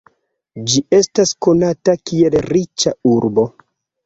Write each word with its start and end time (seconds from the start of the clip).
Ĝi 0.71 0.79
estas 0.99 1.33
konata 1.47 1.95
kiel 2.11 2.39
riĉa 2.47 2.97
urbo. 3.13 3.47